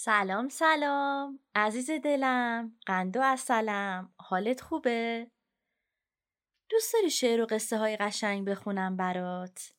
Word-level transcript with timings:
سلام 0.00 0.48
سلام 0.48 1.38
عزیز 1.54 1.90
دلم 1.90 2.72
قندو 2.86 3.20
از 3.20 3.40
سلام 3.40 4.12
حالت 4.16 4.60
خوبه؟ 4.60 5.30
دوست 6.70 6.92
داری 6.94 7.10
شعر 7.10 7.40
و 7.40 7.46
قصه 7.46 7.78
های 7.78 7.96
قشنگ 7.96 8.48
بخونم 8.48 8.96
برات؟ 8.96 9.72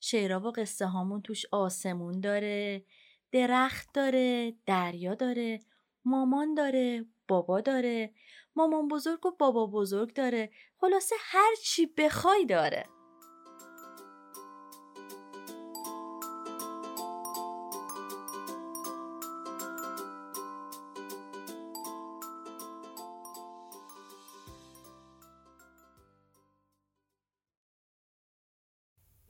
شعرها 0.00 0.48
و 0.48 0.52
قصه 0.52 0.86
هامون 0.86 1.22
توش 1.22 1.46
آسمون 1.52 2.20
داره 2.20 2.84
درخت 3.32 3.88
داره 3.94 4.54
دریا 4.66 5.14
داره 5.14 5.60
مامان 6.04 6.54
داره 6.54 7.06
بابا 7.28 7.60
داره 7.60 8.14
مامان 8.56 8.88
بزرگ 8.88 9.26
و 9.26 9.30
بابا 9.30 9.66
بزرگ 9.66 10.12
داره 10.12 10.50
خلاصه 10.80 11.16
هر 11.18 11.54
چی 11.64 11.86
بخوای 11.86 12.46
داره 12.46 12.84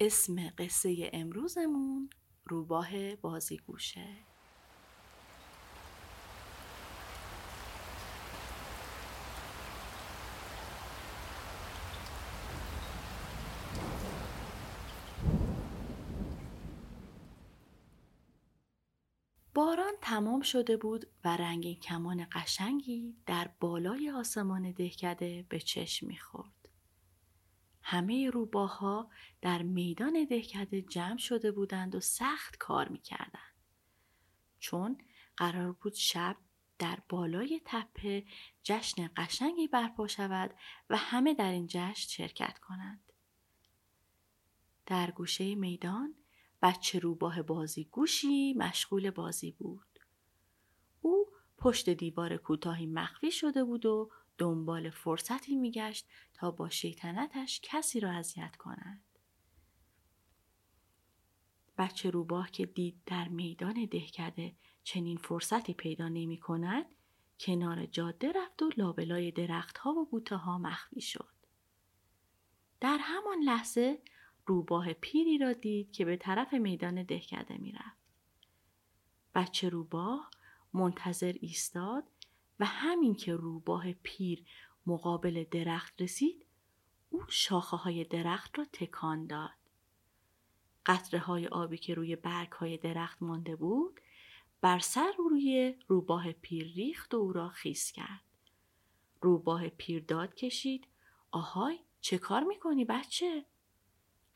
اسم 0.05 0.51
قصه 0.59 1.11
امروزمون 1.13 2.11
روباه 2.45 3.17
بازیگوشه 3.17 4.27
باران 19.55 19.93
تمام 20.01 20.41
شده 20.41 20.77
بود 20.77 21.07
و 21.25 21.37
رنگین 21.37 21.81
کمان 21.81 22.27
قشنگی 22.33 23.17
در 23.27 23.51
بالای 23.61 24.11
آسمان 24.11 24.73
دهکده 24.73 25.47
به 25.49 25.59
چشم 25.61 26.07
می‌خورد. 26.07 26.62
همه 27.83 28.31
روباها 28.31 29.11
در 29.41 29.63
میدان 29.63 30.25
دهکده 30.25 30.83
جمع 30.83 31.19
شده 31.19 31.53
بودند 31.53 31.95
و 31.95 32.01
سخت 32.01 32.57
کار 32.57 32.89
می‌کردند. 32.89 33.53
چون 34.59 34.99
قرار 35.37 35.73
بود 35.73 35.95
شب 35.95 36.37
در 36.79 36.99
بالای 37.09 37.61
تپه 37.65 38.25
جشن 38.63 39.11
قشنگی 39.17 39.69
برپا 39.69 40.07
شود 40.07 40.55
و 40.91 40.97
همه 40.97 41.35
در 41.35 41.51
این 41.51 41.67
جشن 41.67 42.09
شرکت 42.09 42.59
کنند. 42.59 43.13
در 44.87 45.11
گوشه 45.11 45.55
میدان 45.55 46.15
بچه 46.63 46.99
روباه 46.99 47.43
بازی 47.43 47.85
گوشی 47.85 48.55
مشغول 48.55 49.11
بازی 49.11 49.51
بود. 49.51 49.99
او 51.01 51.27
پشت 51.59 51.91
دیوار 51.91 52.37
کوتاهی 52.37 52.87
مخفی 52.87 53.31
شده 53.31 53.65
بود 53.65 53.87
و 53.87 54.11
دنبال 54.43 54.91
فرصتی 54.91 55.57
میگشت 55.57 56.09
تا 56.35 56.51
با 56.51 56.69
شیطنتش 56.69 57.61
کسی 57.63 58.01
را 58.01 58.11
اذیت 58.11 58.57
کند. 58.57 59.03
بچه 61.79 62.11
روباه 62.11 62.51
که 62.51 62.67
دید 62.67 63.01
در 63.07 63.29
میدان 63.29 63.85
دهکده 63.85 64.57
چنین 64.85 65.17
فرصتی 65.17 65.75
پیدا 65.75 66.09
نمی 66.09 66.39
کند 66.39 66.87
کنار 67.41 67.87
جاده 67.87 68.33
رفت 68.33 68.63
و 68.63 68.71
لابلای 68.77 69.31
درختها 69.31 69.91
و 69.91 70.07
بوته 70.07 70.37
ها 70.37 70.59
مخفی 70.59 71.01
شد. 71.01 71.35
در 72.81 72.99
همان 73.01 73.39
لحظه 73.45 74.03
روباه 74.47 74.93
پیری 74.93 75.39
را 75.39 75.53
دید 75.53 75.93
که 75.93 76.05
به 76.05 76.17
طرف 76.17 76.55
میدان 76.55 77.03
دهکده 77.03 77.59
می‌رفت. 77.59 78.03
بچه 79.35 79.69
روباه 79.69 80.31
منتظر 80.73 81.33
ایستاد 81.41 82.05
و 82.61 82.65
همین 82.65 83.15
که 83.15 83.37
روباه 83.37 83.93
پیر 83.93 84.45
مقابل 84.87 85.45
درخت 85.51 86.03
رسید 86.03 86.47
او 87.11 87.23
شاخه 87.29 87.77
های 87.77 88.05
درخت 88.05 88.59
را 88.59 88.65
تکان 88.73 89.27
داد. 89.27 89.51
قطره 90.87 91.21
های 91.21 91.47
آبی 91.47 91.79
که 91.79 91.95
روی 91.95 92.17
برگ 92.17 92.53
های 92.53 92.77
درخت 92.77 93.23
مانده 93.23 93.57
بود 93.57 94.01
بر 94.61 94.79
سر 94.79 95.13
روی 95.19 95.75
روباه 95.89 96.33
پیر 96.33 96.73
ریخت 96.73 97.15
و 97.15 97.17
او 97.17 97.33
را 97.33 97.49
خیس 97.49 97.93
کرد. 97.93 98.25
روباه 99.21 99.69
پیر 99.69 100.05
داد 100.05 100.35
کشید 100.35 100.89
آهای 101.31 101.79
چه 102.01 102.19
کار 102.19 102.43
می‌کنی 102.43 102.85
بچه؟ 102.85 103.47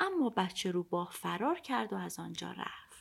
اما 0.01 0.31
بچه 0.31 0.71
روباه 0.71 1.11
فرار 1.13 1.61
کرد 1.61 1.93
و 1.93 1.97
از 1.97 2.19
آنجا 2.19 2.51
رفت. 2.53 2.96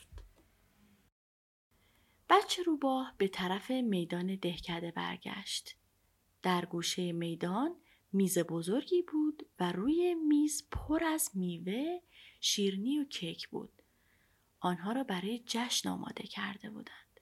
بچه 2.30 2.64
روباه 2.64 3.14
به 3.18 3.28
طرف 3.28 3.72
میدان 3.72 4.36
دهکده 4.36 4.92
برگشت. 4.92 5.76
در 6.42 6.66
گوشه 6.66 7.12
میدان 7.12 7.76
میز 8.14 8.38
بزرگی 8.38 9.02
بود 9.02 9.48
و 9.60 9.72
روی 9.72 10.16
میز 10.16 10.70
پر 10.72 11.04
از 11.04 11.32
میوه، 11.34 12.02
شیرنی 12.42 13.00
و 13.00 13.06
کیک 13.06 13.48
بود. 13.48 13.82
آنها 14.60 14.92
را 14.92 15.04
برای 15.04 15.44
جشن 15.46 15.90
آماده 15.90 16.24
کرده 16.24 16.70
بودند. 16.70 17.20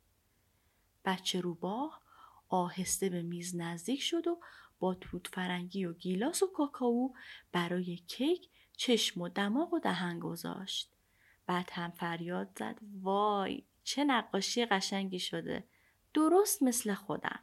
بچه 1.06 1.42
روباه 1.42 2.02
آهسته 2.50 3.10
به 3.10 3.22
میز 3.22 3.56
نزدیک 3.56 4.02
شد 4.02 4.28
و 4.28 4.40
با 4.80 4.94
توت 4.94 5.28
فرنگی 5.28 5.86
و 5.86 5.94
گیلاس 5.94 6.44
و 6.44 6.48
کاکائو 6.48 7.14
برای 7.52 7.98
کیک 7.98 8.50
چشم 8.78 9.22
و 9.22 9.30
دماغ 9.30 9.74
و 9.74 9.80
دهن 9.80 10.20
گذاشت. 10.20 10.90
بعد 11.46 11.70
هم 11.72 11.92
فریاد 11.92 12.50
زد 12.60 12.80
وای 13.02 13.64
چه 13.84 14.04
نقاشی 14.04 14.66
قشنگی 14.66 15.20
شده. 15.20 15.68
درست 16.14 16.64
مثل 16.64 16.94
خودم. 16.94 17.40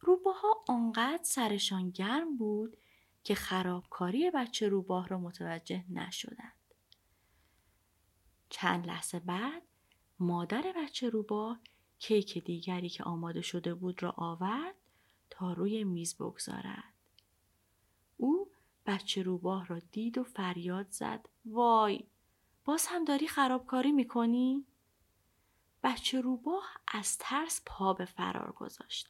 روباها 0.00 0.64
آنقدر 0.68 1.22
سرشان 1.22 1.90
گرم 1.90 2.36
بود 2.36 2.76
که 3.24 3.34
خرابکاری 3.34 4.30
بچه 4.30 4.68
روباه 4.68 5.08
را 5.08 5.18
متوجه 5.18 5.84
نشدند. 5.90 6.52
چند 8.48 8.86
لحظه 8.86 9.18
بعد 9.18 9.62
مادر 10.18 10.74
بچه 10.76 11.08
روباه 11.08 11.60
کیک 11.98 12.44
دیگری 12.44 12.88
که 12.88 13.04
آماده 13.04 13.40
شده 13.40 13.74
بود 13.74 14.02
را 14.02 14.14
آورد 14.16 14.74
تا 15.30 15.52
روی 15.52 15.84
میز 15.84 16.14
بگذارد. 16.14 16.94
او 18.16 18.50
بچه 18.86 19.22
روباه 19.22 19.66
را 19.66 19.78
دید 19.78 20.18
و 20.18 20.24
فریاد 20.24 20.86
زد 20.90 21.28
وای 21.44 22.04
باز 22.64 22.86
هم 22.86 23.04
داری 23.04 23.28
خرابکاری 23.28 23.92
می‌کنی؟ 23.92 24.64
بچه 25.82 26.20
روباه 26.20 26.64
از 26.88 27.18
ترس 27.18 27.62
پا 27.66 27.92
به 27.92 28.04
فرار 28.04 28.52
گذاشت. 28.52 29.08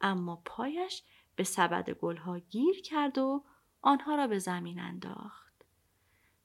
اما 0.00 0.42
پایش 0.44 1.02
به 1.36 1.44
سبد 1.44 1.90
گلها 1.90 2.38
گیر 2.38 2.82
کرد 2.82 3.18
و 3.18 3.44
آنها 3.82 4.14
را 4.14 4.26
به 4.26 4.38
زمین 4.38 4.80
انداخت. 4.80 5.64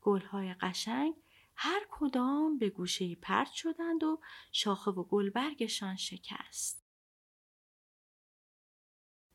گلهای 0.02 0.54
قشنگ 0.54 1.16
هر 1.56 1.82
کدام 1.92 2.58
به 2.58 2.70
گوشه 2.70 3.16
پرت 3.16 3.52
شدند 3.52 4.04
و 4.04 4.20
شاخه 4.52 4.92
و 4.92 5.04
گلبرگشان 5.04 5.96
شکست. 5.96 6.84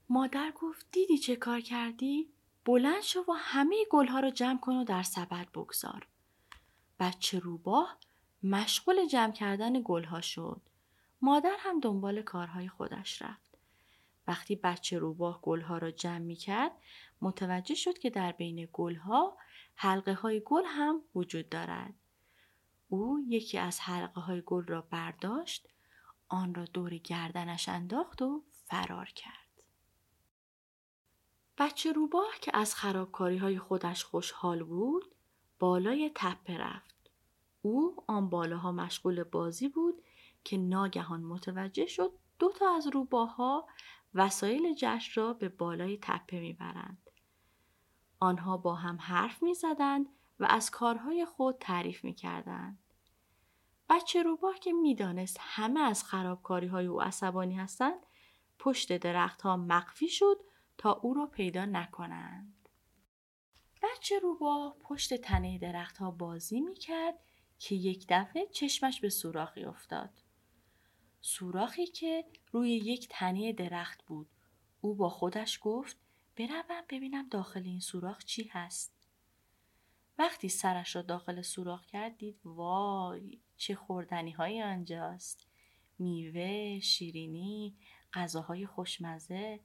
مادر 0.09 0.53
گفت 0.61 0.87
دیدی 0.93 1.19
چه 1.19 1.37
کار 1.37 1.61
کردی؟ 1.61 2.33
بلند 2.65 3.03
شو 3.03 3.21
و 3.21 3.33
همه 3.33 3.77
گلها 3.91 4.21
را 4.21 4.31
جمع 4.31 4.61
کن 4.61 4.77
و 4.77 4.85
در 4.85 5.03
سبد 5.03 5.49
بگذار. 5.55 6.09
بچه 7.01 7.39
روباه 7.39 7.99
مشغول 8.51 9.07
جمع 9.07 9.33
کردن 9.33 9.83
گلها 9.85 10.21
شد. 10.21 10.61
مادر 11.21 11.57
هم 11.59 11.81
دنبال 11.81 12.23
کارهای 12.23 12.69
خودش 12.69 13.23
رفت. 13.23 13.59
وقتی 14.27 14.57
بچه 14.57 14.99
روباه 14.99 15.41
گلها 15.43 15.79
را 15.79 15.91
جمع 15.91 16.19
می 16.19 16.37
کرد 16.37 16.73
متوجه 17.21 17.75
شد 17.75 17.99
که 17.99 18.11
در 18.11 18.33
بین 18.33 18.69
گلها 18.73 19.39
حلقه 19.75 20.15
های 20.15 20.43
گل 20.45 20.63
هم 20.67 21.03
وجود 21.15 21.49
دارد. 21.49 21.95
او 22.89 23.25
یکی 23.29 23.59
از 23.59 23.81
حلقه 23.81 24.21
های 24.21 24.43
گل 24.47 24.67
را 24.67 24.81
برداشت 24.81 25.69
آن 26.29 26.55
را 26.55 26.65
دور 26.65 26.97
گردنش 26.97 27.69
انداخت 27.69 28.23
و 28.23 28.43
فرار 28.65 29.07
کرد. 29.07 29.63
بچه 31.59 31.93
روباه 31.93 32.35
که 32.41 32.51
از 32.55 32.75
خرابکاری 32.75 33.37
های 33.37 33.59
خودش 33.59 34.05
خوشحال 34.05 34.63
بود 34.63 35.15
بالای 35.59 36.11
تپه 36.15 36.59
رفت. 36.59 36.86
او 37.67 38.05
آن 38.07 38.29
بالاها 38.29 38.73
مشغول 38.73 39.23
بازی 39.23 39.69
بود 39.69 40.03
که 40.45 40.57
ناگهان 40.57 41.23
متوجه 41.23 41.87
شد 41.87 42.13
دو 42.39 42.53
تا 42.53 42.77
از 42.77 42.87
روباها 42.87 43.67
وسایل 44.15 44.75
جشن 44.75 45.21
را 45.21 45.33
به 45.33 45.49
بالای 45.49 45.99
تپه 46.03 46.41
می‌برند. 46.41 47.11
آنها 48.21 48.57
با 48.57 48.75
هم 48.75 48.97
حرف 49.01 49.43
می‌زدند 49.43 50.07
و 50.41 50.47
از 50.51 50.71
کارهای 50.71 51.25
خود 51.25 51.57
تعریف 51.61 52.05
می‌کردند. 52.05 52.79
بچه 53.91 54.23
روباه 54.23 54.59
که 54.59 54.73
می‌دانست 54.73 55.37
همه 55.41 55.81
از 55.81 56.05
خرابکاری 56.05 56.67
های 56.67 56.87
او 56.87 57.03
عصبانی 57.03 57.55
هستند 57.55 58.07
پشت 58.59 58.97
درختها 58.97 59.57
مخفی 59.57 60.09
شد 60.09 60.37
تا 60.79 60.93
او 60.93 61.15
را 61.15 61.27
پیدا 61.27 61.65
نکنند. 61.65 62.69
بچه 63.83 64.19
روباه 64.19 64.77
پشت 64.81 65.15
تنه 65.15 65.59
درختها 65.59 66.11
بازی 66.11 66.61
می‌کرد 66.61 67.19
که 67.59 67.75
یک 67.75 68.07
دفعه 68.09 68.47
چشمش 68.47 69.01
به 69.01 69.09
سوراخی 69.09 69.65
افتاد. 69.65 70.11
سوراخی 71.21 71.87
که 71.87 72.25
روی 72.53 72.71
یک 72.71 73.09
تنه 73.11 73.53
درخت 73.53 74.05
بود. 74.05 74.29
او 74.81 74.95
با 74.95 75.09
خودش 75.09 75.59
گفت 75.63 75.97
بروم 76.37 76.85
ببینم 76.89 77.29
داخل 77.29 77.63
این 77.63 77.81
سوراخ 77.81 78.25
چی 78.25 78.51
هست. 78.53 78.97
وقتی 80.19 80.49
سرش 80.49 80.97
را 80.97 81.03
داخل 81.03 81.43
سوراخ 81.43 81.87
کرد 81.87 82.17
دید 82.17 82.41
وای 82.45 83.41
چه 83.57 83.75
خوردنی 83.75 84.31
های 84.31 84.63
آنجاست. 84.63 85.47
میوه، 85.99 86.81
شیرینی، 86.81 87.77
غذاهای 88.13 88.67
خوشمزه. 88.67 89.61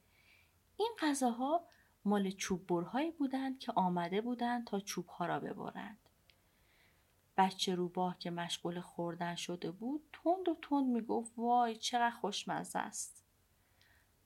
این 0.77 0.91
غذاها 1.01 1.67
مال 2.05 2.31
چوب 2.31 2.67
برهایی 2.67 3.11
بودند 3.11 3.59
که 3.59 3.71
آمده 3.71 4.21
بودند 4.21 4.67
تا 4.67 4.79
چوبها 4.79 5.25
را 5.25 5.39
ببرند. 5.39 6.09
بچه 7.37 7.75
روباه 7.75 8.19
که 8.19 8.31
مشغول 8.31 8.81
خوردن 8.81 9.35
شده 9.35 9.71
بود 9.71 10.01
تند 10.13 10.49
و 10.49 10.57
تند 10.61 10.87
می‌گفت 10.87 11.33
وای 11.37 11.75
چقدر 11.75 12.15
خوشمزه 12.15 12.79
است. 12.79 13.25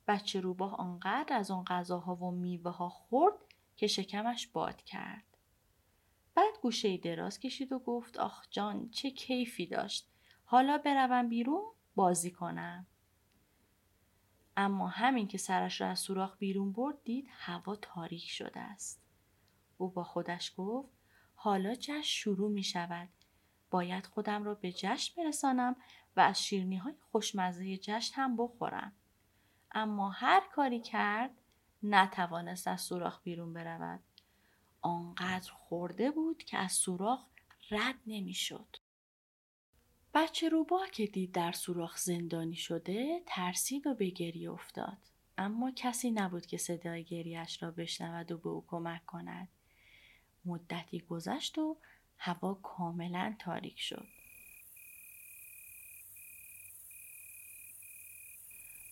بچه 0.07 0.39
روباه 0.39 0.75
آنقدر 0.75 1.35
از 1.35 1.51
آن 1.51 1.63
غذاها 1.63 2.15
و 2.15 2.31
میوه 2.31 2.71
ها 2.71 2.89
خورد 2.89 3.35
که 3.75 3.87
شکمش 3.87 4.47
باد 4.47 4.81
کرد. 4.81 5.23
بعد 6.35 6.53
گوشه 6.61 6.97
دراز 6.97 7.39
کشید 7.39 7.71
و 7.71 7.79
گفت 7.79 8.17
آخ 8.17 8.47
جان 8.49 8.89
چه 8.89 9.11
کیفی 9.11 9.65
داشت. 9.65 10.09
حالا 10.45 10.77
بروم 10.77 11.29
بیرون 11.29 11.63
بازی 11.95 12.31
کنم. 12.31 12.87
اما 14.57 14.87
همین 14.87 15.27
که 15.27 15.37
سرش 15.37 15.81
را 15.81 15.87
از 15.87 15.99
سوراخ 15.99 16.37
بیرون 16.37 16.71
برد 16.71 17.03
دید 17.03 17.27
هوا 17.29 17.75
تاریک 17.75 18.29
شده 18.29 18.59
است. 18.59 19.01
او 19.77 19.89
با 19.89 20.03
خودش 20.03 20.53
گفت 20.57 20.94
حالا 21.45 21.75
جشن 21.75 22.01
شروع 22.01 22.51
می 22.51 22.63
شود. 22.63 23.09
باید 23.71 24.05
خودم 24.05 24.43
را 24.43 24.55
به 24.55 24.71
جشن 24.71 25.23
برسانم 25.23 25.75
و 26.17 26.19
از 26.19 26.43
شیرنی 26.43 26.77
های 26.77 26.93
خوشمزه 27.11 27.77
جشن 27.77 28.13
هم 28.15 28.37
بخورم. 28.37 28.93
اما 29.71 30.09
هر 30.09 30.43
کاری 30.51 30.79
کرد 30.79 31.31
نتوانست 31.83 32.67
از 32.67 32.81
سوراخ 32.81 33.21
بیرون 33.23 33.53
برود. 33.53 33.99
آنقدر 34.81 35.51
خورده 35.51 36.11
بود 36.11 36.43
که 36.43 36.57
از 36.57 36.71
سوراخ 36.71 37.25
رد 37.71 37.95
نمی‌شد. 38.07 38.77
بچه 40.13 40.49
روباه 40.49 40.89
که 40.89 41.07
دید 41.07 41.31
در 41.31 41.51
سوراخ 41.51 41.97
زندانی 41.97 42.55
شده 42.55 43.23
ترسید 43.25 43.87
و 43.87 43.93
به 43.93 44.09
گریه 44.09 44.51
افتاد. 44.51 44.97
اما 45.37 45.71
کسی 45.71 46.11
نبود 46.11 46.45
که 46.45 46.57
صدای 46.57 47.03
گریهش 47.03 47.63
را 47.63 47.71
بشنود 47.71 48.31
و 48.31 48.37
به 48.37 48.49
او 48.49 48.65
کمک 48.67 49.05
کند. 49.05 49.47
مدتی 50.45 50.99
گذشت 50.99 51.57
و 51.57 51.77
هوا 52.17 52.53
کاملا 52.53 53.35
تاریک 53.39 53.79
شد. 53.79 54.07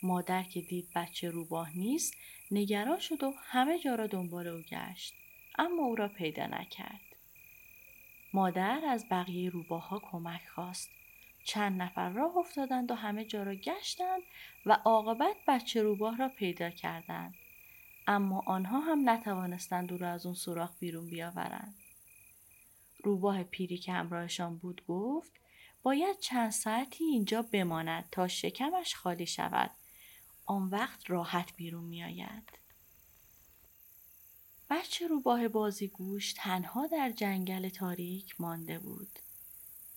مادر 0.04 0.44
که 0.44 0.62
دید 0.62 0.90
بچه 0.96 1.30
روباه 1.30 1.78
نیست 1.78 2.14
نگران 2.52 3.00
شد 3.00 3.24
و 3.24 3.34
همه 3.38 3.80
جا 3.80 3.96
را 3.96 4.08
دنبال 4.08 4.48
او 4.48 4.62
گشت 4.62 5.14
اما 5.58 5.84
او 5.84 5.96
را 5.96 6.08
پیدا 6.08 6.46
نکرد. 6.46 7.02
مادر 8.34 8.86
از 8.86 9.06
بقیه 9.10 9.50
روباه 9.50 9.88
ها 9.88 10.00
کمک 10.00 10.48
خواست. 10.56 10.90
چند 11.44 11.82
نفر 11.82 12.10
راه 12.10 12.38
افتادند 12.38 12.92
و 12.92 12.96
همه 12.96 13.26
جا 13.26 13.44
را 13.44 13.56
گشتند 13.56 14.22
و 14.66 14.72
عاقبت 14.86 15.36
بچه 15.48 15.82
روباه 15.82 16.18
را 16.18 16.30
پیدا 16.30 16.70
کردند. 16.70 17.36
اما 18.08 18.44
آنها 18.46 18.80
هم 18.80 19.10
نتوانستند 19.10 19.92
او 19.92 19.98
را 19.98 20.10
از 20.12 20.26
اون 20.26 20.36
سوراخ 20.36 20.72
بیرون 20.80 21.06
بیاورند. 21.06 21.76
روباه 23.04 23.44
پیری 23.44 23.78
که 23.78 23.92
همراهشان 23.92 24.58
بود 24.58 24.86
گفت 24.88 25.32
باید 25.84 26.20
چند 26.20 26.52
ساعتی 26.52 27.04
اینجا 27.04 27.42
بماند 27.42 28.10
تا 28.12 28.28
شکمش 28.28 28.96
خالی 28.96 29.26
شود. 29.26 29.72
آن 30.46 30.68
وقت 30.70 31.10
راحت 31.10 31.56
بیرون 31.56 31.84
می 31.84 32.04
آید. 32.04 32.50
بچه 34.70 35.08
روباه 35.08 35.48
بازیگوش 35.48 36.34
تنها 36.34 36.88
در 36.88 37.10
جنگل 37.10 37.70
تاریک 37.70 38.36
مانده 38.42 38.80
بود. 38.80 39.20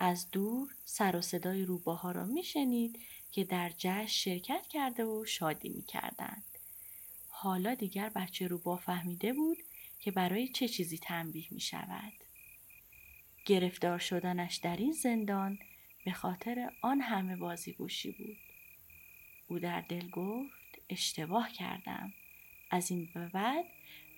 از 0.00 0.31
دور 0.31 0.75
سر 0.85 1.17
و 1.17 1.20
صدای 1.20 1.64
روباه 1.64 2.00
ها 2.00 2.11
را 2.11 2.25
می 2.25 2.44
شنید 2.44 2.99
که 3.32 3.44
در 3.44 3.73
جشن 3.79 4.06
شرکت 4.06 4.67
کرده 4.67 5.05
و 5.05 5.25
شادی 5.25 5.69
می 5.69 5.82
کردند. 5.82 6.56
حالا 7.46 7.75
دیگر 7.75 8.08
بچه 8.08 8.46
روباه 8.46 8.81
فهمیده 8.81 9.32
بود 9.32 9.58
که 10.00 10.10
برای 10.10 10.48
چه 10.48 10.69
چیزی 10.69 10.98
تنبیه 10.98 11.46
می 11.50 11.60
شود. 11.60 12.12
گرفتار 13.44 13.98
شدنش 13.98 14.56
در 14.56 14.76
این 14.76 14.93
زندان 14.93 15.58
به 16.04 16.12
خاطر 16.12 16.70
آن 16.82 17.00
همه 17.00 17.37
بازیگوشی 17.37 18.10
بود. 18.12 18.37
او 19.48 19.58
در 19.58 19.81
دل 19.81 20.10
گفت 20.10 20.78
اشتباه 20.88 21.52
کردم. 21.52 22.12
از 22.70 22.90
این 22.90 23.08
به 23.14 23.28
بعد 23.28 23.64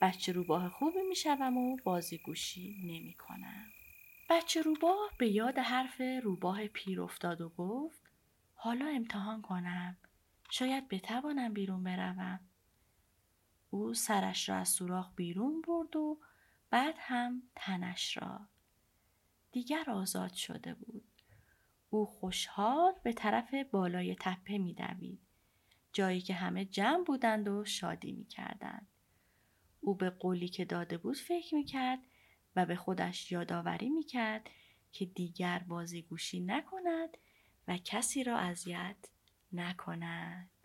بچه 0.00 0.32
روباه 0.32 0.68
خوبی 0.68 1.02
می 1.08 1.16
شوم 1.16 1.56
و 1.56 1.76
بازیگوشی 1.84 2.76
نمی 2.82 3.14
کنم. 3.14 3.66
بچه 4.30 4.62
روباه 4.62 5.10
به 5.18 5.28
یاد 5.28 5.58
حرف 5.58 6.00
روباه 6.22 6.66
پیر 6.66 7.00
افتاد 7.00 7.40
و 7.40 7.48
گفت 7.48 8.02
حالا 8.54 8.86
امتحان 8.86 9.42
کنم. 9.42 9.96
شاید 10.50 10.88
بتوانم 10.88 11.52
بیرون 11.52 11.84
بروم. 11.84 12.47
او 13.70 13.94
سرش 13.94 14.48
را 14.48 14.56
از 14.56 14.68
سوراخ 14.68 15.12
بیرون 15.16 15.62
برد 15.62 15.96
و 15.96 16.20
بعد 16.70 16.94
هم 16.98 17.42
تنش 17.56 18.16
را. 18.16 18.40
دیگر 19.52 19.90
آزاد 19.90 20.32
شده 20.32 20.74
بود. 20.74 21.04
او 21.90 22.06
خوشحال 22.06 22.92
به 23.02 23.12
طرف 23.12 23.54
بالای 23.70 24.16
تپه 24.20 24.58
می 24.58 24.74
دوید. 24.74 25.20
جایی 25.92 26.20
که 26.20 26.34
همه 26.34 26.64
جمع 26.64 27.04
بودند 27.04 27.48
و 27.48 27.64
شادی 27.64 28.12
می 28.12 28.24
کردند. 28.24 28.86
او 29.80 29.94
به 29.94 30.10
قولی 30.10 30.48
که 30.48 30.64
داده 30.64 30.98
بود 30.98 31.16
فکر 31.16 31.54
می 31.54 31.64
کرد 31.64 31.98
و 32.56 32.66
به 32.66 32.76
خودش 32.76 33.32
یادآوری 33.32 33.88
می 33.88 34.04
کرد 34.04 34.50
که 34.92 35.06
دیگر 35.06 35.58
بازیگوشی 35.58 36.40
نکند 36.40 37.18
و 37.68 37.78
کسی 37.84 38.24
را 38.24 38.38
اذیت 38.38 38.96
نکند. 39.52 40.57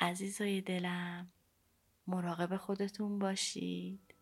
عزیزای 0.00 0.60
دلم 0.60 1.32
مراقب 2.06 2.56
خودتون 2.56 3.18
باشید. 3.18 4.14